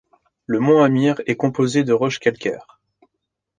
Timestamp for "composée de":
1.35-1.93